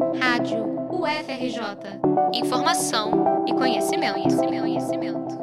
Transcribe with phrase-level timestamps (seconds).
[0.00, 2.00] Rádio UFRJ.
[2.32, 5.38] Informação e conhecimento, conhecimento, conhecimento.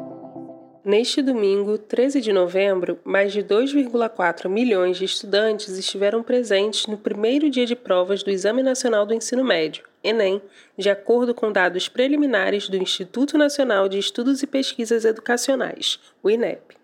[0.84, 7.48] Neste domingo, 13 de novembro, mais de 2,4 milhões de estudantes estiveram presentes no primeiro
[7.48, 10.42] dia de provas do Exame Nacional do Ensino Médio, Enem,
[10.76, 16.76] de acordo com dados preliminares do Instituto Nacional de Estudos e Pesquisas Educacionais, o INEP.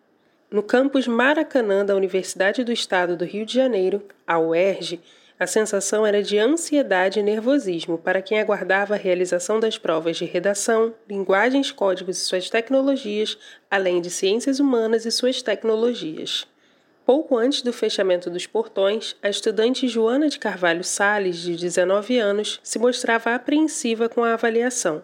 [0.48, 5.00] No campus Maracanã da Universidade do Estado do Rio de Janeiro, a UERJ,
[5.38, 10.24] a sensação era de ansiedade e nervosismo para quem aguardava a realização das provas de
[10.24, 13.36] redação, linguagens, códigos e suas tecnologias,
[13.68, 16.46] além de ciências humanas e suas tecnologias.
[17.04, 22.60] Pouco antes do fechamento dos portões, a estudante Joana de Carvalho Sales, de 19 anos,
[22.62, 25.02] se mostrava apreensiva com a avaliação.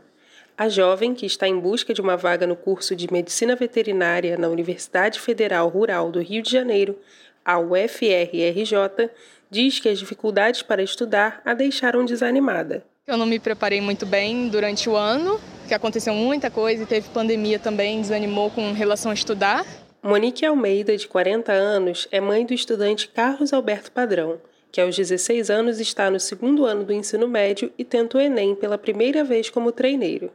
[0.57, 4.49] A jovem, que está em busca de uma vaga no curso de Medicina Veterinária na
[4.49, 6.99] Universidade Federal Rural do Rio de Janeiro,
[7.45, 9.11] a UFRRJ,
[9.51, 12.85] diz que as dificuldades para estudar a deixaram desanimada.
[13.07, 17.09] Eu não me preparei muito bem durante o ano, que aconteceu muita coisa e teve
[17.09, 19.67] pandemia também, desanimou com relação a estudar.
[20.03, 25.51] Monique Almeida, de 40 anos, é mãe do estudante Carlos Alberto Padrão, que aos 16
[25.51, 29.51] anos está no segundo ano do ensino médio e tenta o Enem pela primeira vez
[29.51, 30.31] como treineiro.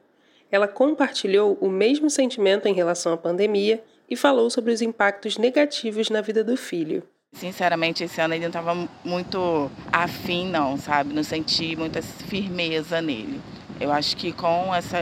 [0.51, 6.09] Ela compartilhou o mesmo sentimento em relação à pandemia e falou sobre os impactos negativos
[6.09, 7.03] na vida do filho.
[7.35, 11.13] Sinceramente, esse ano ele não estava muito afim, não, sabe?
[11.13, 13.41] Não senti muita firmeza nele.
[13.79, 14.97] Eu acho que com essa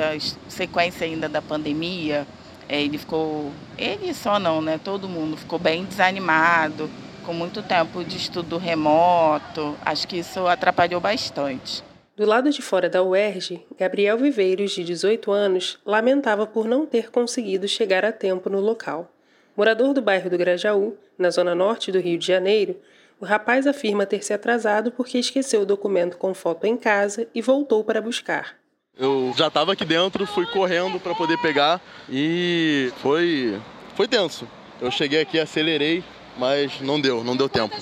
[0.49, 2.25] sequência ainda da pandemia,
[2.67, 3.51] é, ele ficou.
[3.77, 4.79] Ele só não, né?
[4.83, 6.89] Todo mundo ficou bem desanimado,
[7.23, 9.75] com muito tempo de estudo remoto.
[9.85, 11.83] Acho que isso atrapalhou bastante.
[12.15, 17.11] Do lado de fora da UERJ, Gabriel Viveiros, de 18 anos, lamentava por não ter
[17.11, 19.12] conseguido chegar a tempo no local.
[19.55, 22.75] Morador do bairro do Grajaú, na zona norte do Rio de Janeiro,
[23.19, 27.41] o rapaz afirma ter se atrasado porque esqueceu o documento com foto em casa e
[27.41, 28.55] voltou para buscar.
[28.97, 33.59] Eu já estava aqui dentro, fui correndo para poder pegar e foi
[33.95, 34.47] foi tenso.
[34.81, 36.03] Eu cheguei aqui, acelerei,
[36.37, 37.75] mas não deu, não deu tempo.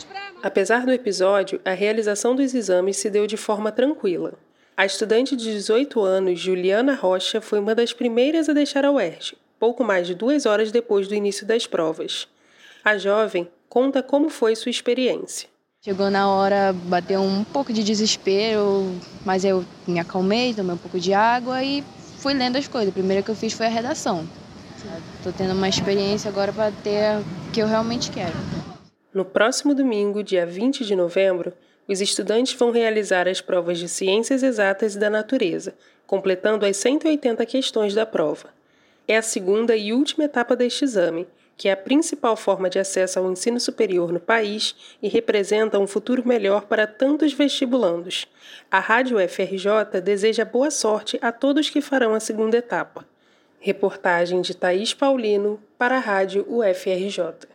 [0.44, 4.34] Apesar do episódio, a realização dos exames se deu de forma tranquila.
[4.75, 9.35] A estudante de 18 anos, Juliana Rocha, foi uma das primeiras a deixar a UERJ,
[9.61, 12.27] pouco mais de duas horas depois do início das provas.
[12.83, 15.47] A jovem conta como foi sua experiência.
[15.85, 18.91] Chegou na hora, bateu um pouco de desespero,
[19.23, 21.83] mas eu me acalmei, tomei um pouco de água e
[22.17, 22.89] fui lendo as coisas.
[22.89, 24.27] A primeira que eu fiz foi a redação.
[25.17, 28.33] Estou tendo uma experiência agora para ter o que eu realmente quero.
[29.13, 31.53] No próximo domingo, dia 20 de novembro,
[31.88, 35.75] os estudantes vão realizar as provas de Ciências Exatas e da Natureza,
[36.07, 38.49] completando as 180 questões da prova
[39.07, 43.19] é a segunda e última etapa deste exame, que é a principal forma de acesso
[43.19, 48.28] ao ensino superior no país e representa um futuro melhor para tantos vestibulandos.
[48.72, 53.06] A Rádio FRJ deseja boa sorte a todos que farão a segunda etapa.
[53.59, 57.50] Reportagem de Thaís Paulino para a Rádio UFRJ.